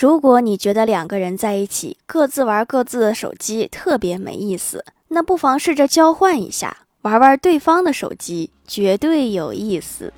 [0.00, 10.10] 如果你觉得两个人在一起各自玩各自的手机特别没意思，那不妨试着交换一下，玩玩对方的手机，绝对有意思。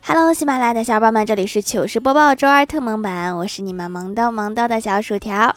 [0.00, 5.54] Hello，喜马拉雅的小伙伴们，这里是糗事播报周二特萌版，我是你们萌到萌到的小薯条。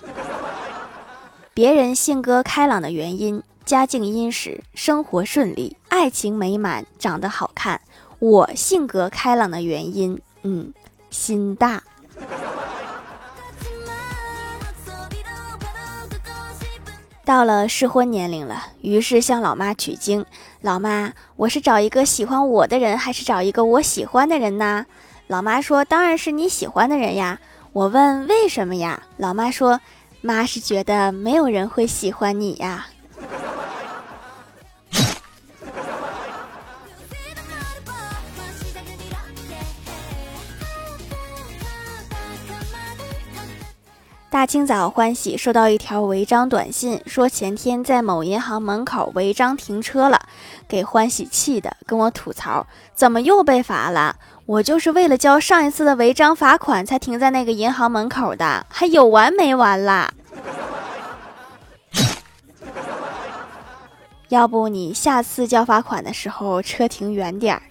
[1.54, 7.80] 别人性格开朗的原因，家境殷实，生活顺利，爱情美满，长得好看。
[8.18, 10.74] 我性格开朗的原因，嗯，
[11.12, 11.84] 心大。
[17.24, 20.26] 到了适婚年龄了，于是向老妈取经。
[20.62, 24.88] 老妈，我是找一个喜欢我的人，还是找一个我喜欢的人呢？
[25.28, 27.40] 老妈说：“当然是你喜欢的人呀。”
[27.72, 29.80] 我问：“为什么呀？”老妈说
[30.22, 32.88] ：“妈是觉得没有人会喜欢你呀。”
[44.32, 50.22] 大清早，欢喜收到一条违章短信，说前天在某银行门口违章停车了，
[50.68, 54.18] 给欢喜气的，跟我吐槽怎么又被罚了？
[54.46, 60.14] 我就是为了交上一次的违章罚款才停在那个银行门口的，还有完没完啦？
[64.30, 67.64] 要不你下次交罚款的时候车停远点儿。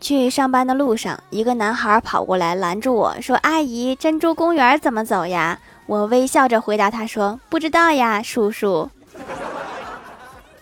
[0.00, 8.90] 去上班的路上，一个男孩跑过来拦住我说：“阿姨，珍珠公园怎么走呀？”我微笑着回答他说：“不知道呀，叔叔。”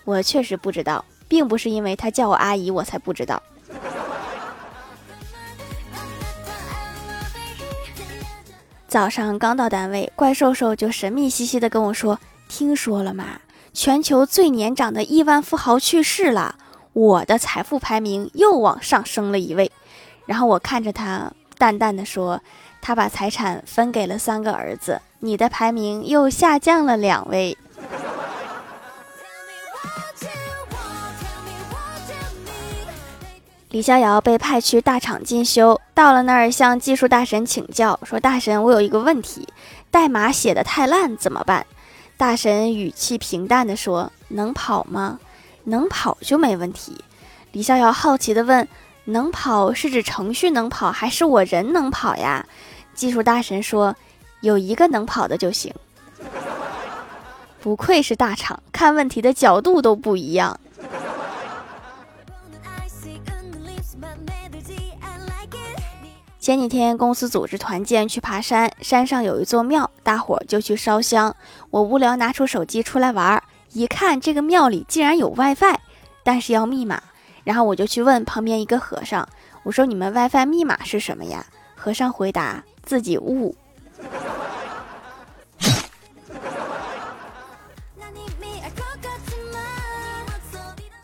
[0.03, 3.41] 我确实不知道，并不是因为他叫我阿姨我才不知道。
[8.87, 13.39] 早上刚到单位，怪兽兽就神秘兮兮的跟我说：“听说了吗？
[13.71, 16.55] 全球最年长的亿万富豪去世了。”
[16.93, 19.71] 我的财富排名又往上升了一位，
[20.25, 22.41] 然后我看着他，淡淡的说
[22.81, 27.57] ：“他把财产分给了三个儿子，你的排名又下降了两位。
[33.69, 39.47] ”李逍遥被派去大厂进修，到了那儿向技术大神请教，说：“大神，我有一个问题，
[39.91, 41.65] 代码写的太烂怎么办？”
[42.17, 45.19] 大神语气平淡的说：“能跑吗？”
[45.63, 47.03] 能跑就没问题。
[47.51, 48.67] 李逍遥好奇地问
[49.05, 52.45] ：“能跑是指程序能跑，还是我人能跑呀？”
[52.93, 53.95] 技术大神说
[54.41, 55.73] ：“有一个能跑的就行。”
[57.61, 60.59] 不愧是大厂，看问题的角度都不一样。
[66.39, 71.35] 前几天公司组织团建去爬山，山上有一座庙，大伙儿就去烧香。
[71.69, 73.43] 我无聊，拿出手机出来玩儿。
[73.71, 75.77] 一看这个庙里竟然有 WiFi，
[76.23, 77.01] 但是要密码，
[77.43, 79.27] 然后我就去问旁边一个和尚，
[79.63, 81.45] 我说你们 WiFi 密码是什么呀？
[81.75, 83.55] 和尚回答自己悟。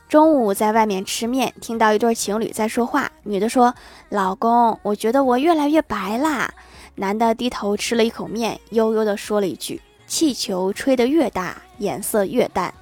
[0.10, 3.74] 中午在外面吃面，听到一对情侣在说话，女的说
[4.10, 6.50] ：“老公，我觉得我越来越白啦。”
[6.96, 9.82] 男的低头吃了一口面，悠悠的说了一句。
[10.08, 12.74] 气球吹得越大，颜色越淡。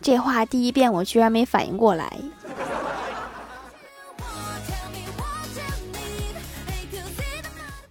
[0.00, 2.10] 这话第一遍我居然没反应过来。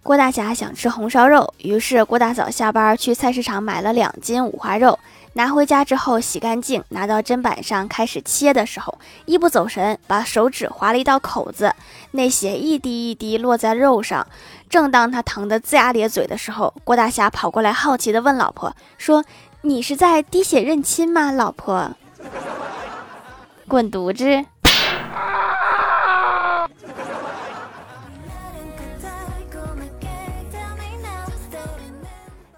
[0.02, 4.98] 郭大侠想吃红烧肉，于是郭大嫂下班去菜市场买了两斤五花肉，
[5.34, 11.76] 拿回家之后洗干净，拿到砧板上开始切的时候，一不走神，把手指划了一道口子，
[12.10, 14.26] 那血一滴一滴落在肉上。
[14.70, 19.26] 正当他疼得龇牙咧嘴的时候，郭大侠跑过来，好奇地问老婆说
[19.62, 21.92] ：“你是在滴血认亲吗，老婆？”
[23.68, 24.46] 滚犊子！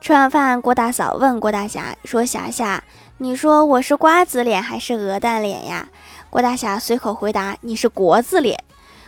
[0.01, 2.83] 吃完饭，郭大嫂问郭大侠说：“霞霞，
[3.19, 5.87] 你说我是瓜子脸还是鹅蛋脸呀？”
[6.29, 8.61] 郭大侠随口回答：“你是国字脸。”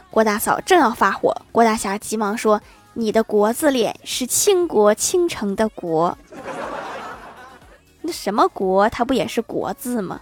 [0.10, 2.62] 郭大嫂正要发火，郭大侠急忙说。
[2.95, 6.18] 你的国字脸是倾国倾城的国，
[8.01, 8.88] 那什么国？
[8.90, 10.22] 它不也是国字吗？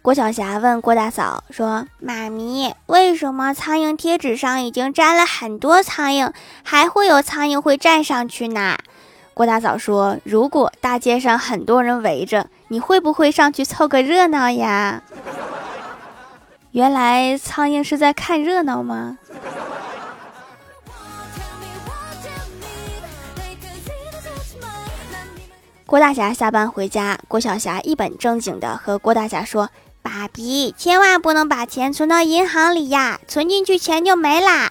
[0.00, 6.32] 郭晓霞问郭大嫂说：“妈咪，为什么苍蝇贴纸上已经粘了很多苍蝇，
[6.62, 8.78] 还会有苍蝇会站上去呢？”
[9.34, 15.02] 郭大嫂说：“如果大街上很多人围着，你会不会上去凑个热闹呀？”
[16.78, 19.18] 原来苍蝇是在看热闹吗？
[25.84, 29.70] 郭大侠下班回家，郭小霞一本正经的和郭大侠说
[30.02, 34.70] ：“爸比，千万不能把钱存到银行里呀，存进去钱就没啦。”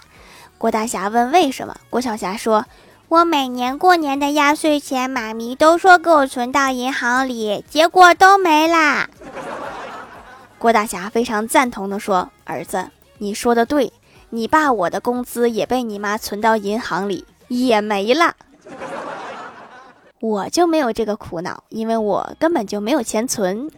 [0.57, 2.63] 郭大侠问：“为什么？”郭小霞说
[3.09, 9.09] ：“我每年过年的压岁钱，妈咪都说给我存到银行里，结果都没啦。”
[10.59, 12.89] 郭大侠非常赞同的说：“儿子，
[13.19, 13.93] 你说的对，
[14.31, 18.35] 你爸我的工资也被你妈存到银行里，也没了。”
[20.19, 23.69] 我就没有这个苦恼，因为我根本就没有钱存。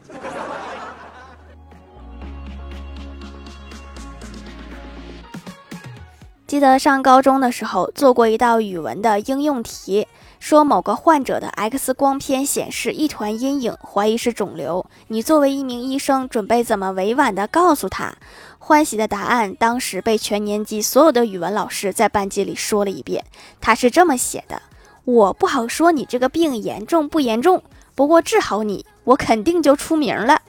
[6.48, 10.08] 记得上高中的时候做过一道语文的应用题，
[10.40, 14.86] 说某个患者的 X 光片显示一团阴影，怀疑是肿瘤。
[15.08, 18.16] 你作为一名医生，准备怎么委婉的告诉他？
[18.58, 23.26] 欢喜的答案当时被全年级所有的语文老师在班级里说了一遍。
[23.60, 24.62] 他是这么写的。
[25.06, 27.64] 我不好说你这个病严重不严重，
[27.96, 30.42] 不过治好你，我肯定就出名了。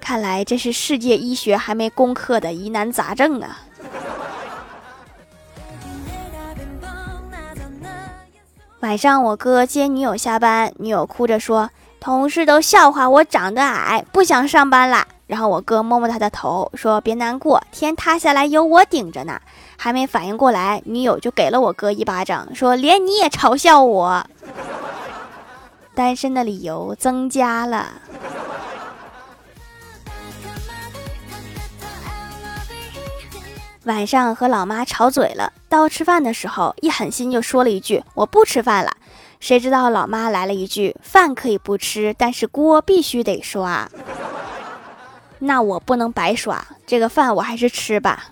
[0.00, 3.62] 看来这是世界医学还没攻克的疑难杂症啊！
[8.84, 19.40] 晚上我哥接女友下班，女友哭着说：“同事都笑话我长得矮，不想上班了。”然后我哥摸摸她的头，说：“别难过，天塌下来有我顶着呢。”
[19.78, 24.26] 还没反应过来，女友就给了我哥一巴掌，说：“连你也嘲笑我，
[25.94, 27.86] 单身的理由增加了。”
[33.84, 38.90] 晚上和老妈吵嘴了，到吃饭的时候，一狠心就说了一句：“我不吃饭了。”
[39.40, 43.86] 谁知道老妈来了一句：“饭可以不吃，但是锅必须得刷。”
[45.40, 48.24] 那我不能白刷，这个饭我还是吃吧。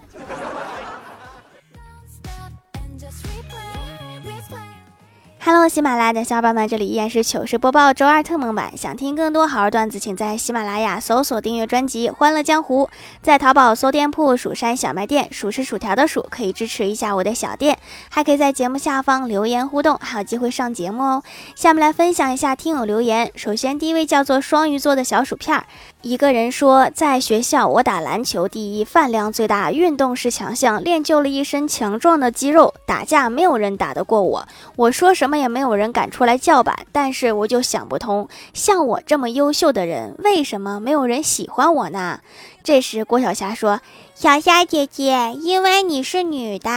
[5.44, 8.76] Hello，喜马拉雅的小伙伴们，这里依然是糗事播报周二特蒙版。
[8.76, 12.84] 想听更多好玩段子，请在喜马拉雅搜索订阅专辑《欢乐江湖》。
[13.22, 17.76] 在淘宝搜店铺“蜀山小卖店”，数是薯条的数，可以支持一下我的小店。
[18.08, 21.22] 还可以在节目下方留言互动，还有机会上节目哦。
[21.56, 23.32] 下面来分享一下听友留言。
[23.34, 25.64] 首先，第一位叫做双鱼座的小薯片儿。
[26.02, 32.72] 一个人说，在学校我打篮球第一，饭量最大，运动是强项，练就了一身强壮的肌肉。
[32.86, 34.46] 打架没有人打得过我，
[34.76, 36.86] 我说什么么也没有人敢出来叫板。
[36.92, 42.20] 但是我就想不通，像我这么优秀的人，为什么没有人喜欢我呢？
[42.62, 43.80] 这时郭晓霞说
[44.14, 46.70] ：“小霞姐姐，因为你是女的。”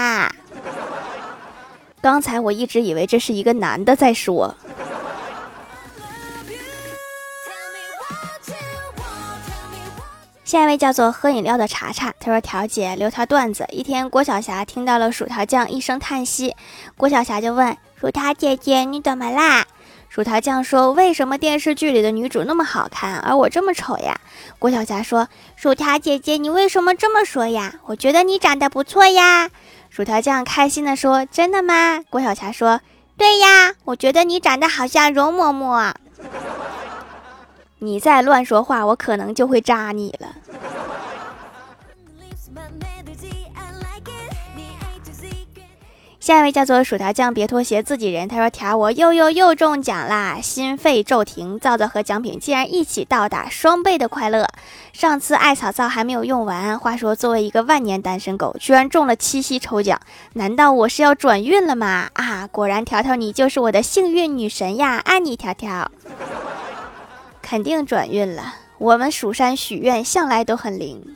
[2.01, 4.55] 刚才我一直以为这是一个男的在说。
[10.55, 13.65] 下一位叫做喝饮料的茶茶，他说：“条姐留条段子。
[13.73, 16.55] 一天，郭晓霞听到了薯条酱一声叹息，
[16.95, 19.65] 郭晓霞就问薯条姐姐：‘你怎么啦？’
[20.07, 24.17] 薯条酱说：‘为什么电视剧里的女主那么好看，而我这么丑呀？’
[24.57, 27.73] 郭晓霞说：‘薯条姐姐，你为什么这么说呀？
[27.87, 29.49] 我觉得你长得不错呀。’
[29.91, 32.79] 薯条酱开心的说：‘真的吗？’郭晓霞说
[33.19, 35.91] ：‘对呀，我觉得你长得好像容嬷嬷。’
[37.79, 40.35] 你再乱说话，我可能就会扎你了。
[46.19, 48.27] 下一位叫做薯条酱，别拖鞋，自己人。
[48.27, 54.47] 他说：“条我又又又中奖啦，心肺骤停，皂皂和奖品竟然一起到达，双倍的快乐。
[54.91, 60.01] 上次艾草皂还没有用完，话说作为一个万年单身狗，居然中了七夕抽奖，
[60.33, 62.09] 难道我是要转运了吗？
[62.13, 65.91] 啊，果然条条你就是我的幸运女神呀，爱你条条。”
[67.47, 71.15] 肯定转运了，我们蜀山许愿向来都很灵。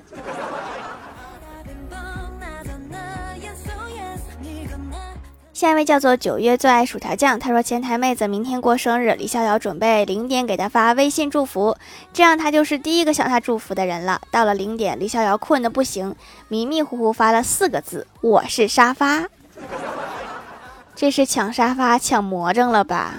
[5.51, 11.75] 下一位叫做九月最爱薯条酱，他说前台妹子明天过生日，李逍遥准备零点给她发微信祝福，
[12.13, 14.21] 这样他就是第一个向她祝福的人了。
[14.29, 16.15] 到了零点，李逍遥困得不行，
[16.47, 19.25] 迷迷糊糊发了四个字：“我是沙发。”
[20.95, 23.15] 这是抢沙发抢魔怔了吧？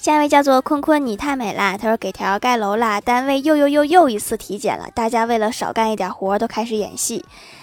[0.00, 1.76] 下一位叫做坤坤，你太美啦！
[1.76, 7.22] 他说给条盖楼啦，单位又又又又一次体检了，大家为了少干一点活，都开始演戏。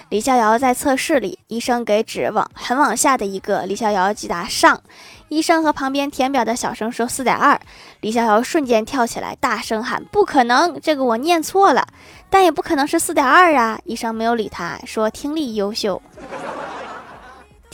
[0.09, 4.79] 李逍遥在测试里，医生给指往很往下的一个，李逍遥击打上。
[5.29, 7.59] 医生和旁边填表的小声说四点二，
[8.01, 11.87] 李逍遥瞬间跳起来，大声喊不可能，这个我念错了，
[12.29, 13.79] 但也不可能是四点二啊！
[13.83, 15.99] 医生没有理他，说听力优秀。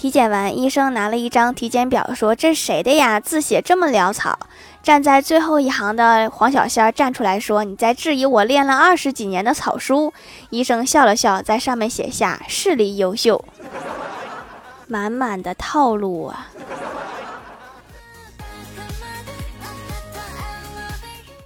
[0.04, 3.22] 体检完，医生拿了一张体检表，说：“这谁的呀？
[3.22, 4.38] 字写这么潦草。”
[4.84, 10.12] 站在最后一行的黄小仙站出来说：“你在质疑我练了二十几年的草书？”
[10.52, 13.46] 医生笑了笑，在上面写下“视力优秀”，
[14.88, 16.48] 满满的套路啊。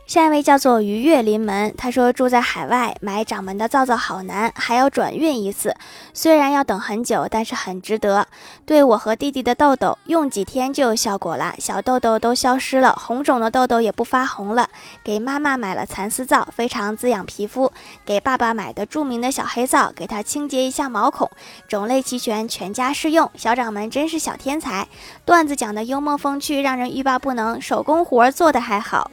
[0.08, 5.76] 下一位叫做鱼跃临门，他说住在海外，买掌门的皂皂好难，还要转运一次，
[6.14, 8.26] 虽然要等很久，但是很值得。
[8.66, 14.70] 对我和弟弟的痘痘，用几天就有效果了，小痘痘都消失了，红肿的痘痘也不发红了。
[15.04, 17.70] 给妈妈买了蚕丝皂，非常滋养皮肤。
[18.06, 21.30] 给爸爸买的著名的小黑皂，给他清洁一下毛孔，
[21.68, 23.30] 种类齐全，全家适用。
[23.36, 24.88] 小掌门真是小天才，
[25.26, 29.12] 段子讲的幽默风趣，让人欲罢不能，手工活做的还好。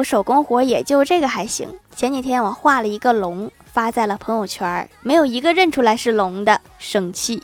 [0.00, 1.68] 我手工活也就这个还行。
[1.94, 7.42] 前几天我画了一个龙，发在了朋友圈，没有一个认出来是龙的，生气。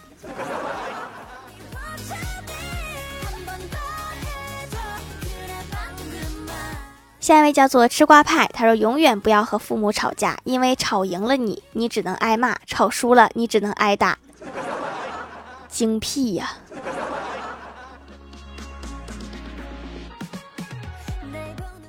[7.20, 14.16] 下一位叫做吃瓜派，他说永远不要和父母吵架，因为吵赢了你，你只能挨骂；吵输了，你只能挨打。
[15.68, 16.52] 精辟呀！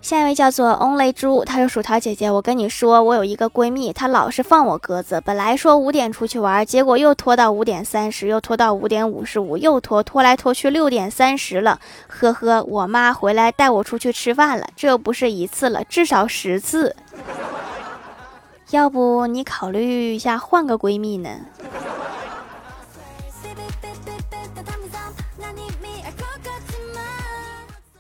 [0.08, 5.22] 下一位叫做 Only 猪，他说：“薯条姐姐，我跟你说，我有一个闺蜜，她老是放我鸽子。
[5.26, 11.78] 本来说五点出去玩，结果又拖到五点三十，又拖到五点五十五，又拖拖来拖去，六点三十了。
[12.08, 16.96] 呵呵，我妈回来带我出去吃饭了，这不是一次了，至少十次。
[18.70, 21.32] 要不你考虑一下换个闺蜜呢？”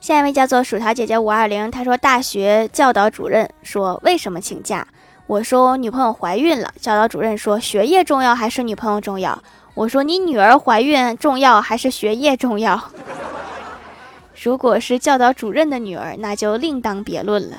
[0.08, 4.88] 下一位叫做薯条姐姐五二零，她说大学教导主任说为什么请假？
[5.26, 6.74] 我说女朋友怀孕了。
[6.80, 9.38] 教导主任说学业重要还是女朋友重要？
[9.74, 12.82] 我说你女儿怀孕重要还是学业重要？
[14.42, 17.58] 如果是教导主任的女儿，那就另当别论了。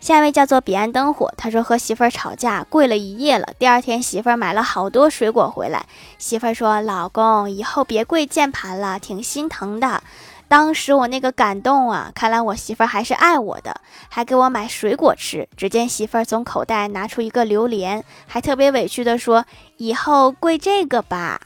[0.00, 3.46] 下一位叫做彼岸灯火，他说和媳妇儿吵架，跪了一夜了。
[3.58, 5.84] 第二天媳妇儿买了好多水果回来，
[6.16, 10.02] 媳妇儿说：“老公，以后别跪键盘了，挺心疼的。”
[10.48, 15.46] 当时我那个感动啊，看来我媳妇儿还是爱我的，还给我买水果吃。
[15.56, 19.44] 只见媳妇儿从口袋拿出一个榴莲，还特别委屈的说
[19.76, 21.40] ：“以后跪这个吧。”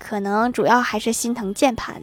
[0.00, 2.02] 可能主要还是心疼键盘。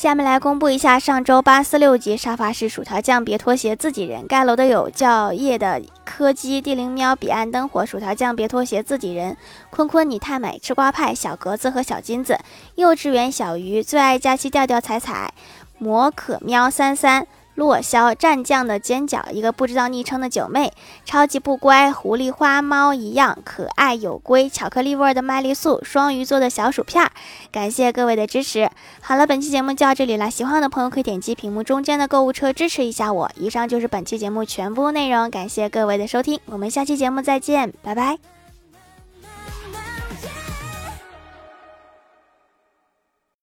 [0.00, 9.36] 下面来公布一下上周八四六级沙发是薯条酱，别拖鞋，自己人盖楼的有叫叶的柯基、地灵喵、彼岸灯火、薯条酱，别拖鞋，自己人，
[9.68, 12.38] 坤坤你太美，吃瓜派小格子和小金子，
[12.76, 15.34] 幼稚园小鱼最爱假期调调彩彩，
[15.76, 17.26] 魔可喵三三。
[17.60, 20.72] 落霄战将的尖角，一个不知道昵称的九妹，
[21.04, 27.06] 超级不乖，狐狸花猫一样可爱有龟，巧克力味的麦丽素，双鱼座的小薯片，
[27.52, 28.70] 感谢各位的支持。
[29.02, 33.30] 好了，本期节目就到这里了，喜欢的朋友可以点击屏幕中间的购物车支持一下我。
[33.36, 38.39] 以上就是本期节目全部内容，感谢各位的收听，我们下期节目再见，拜拜。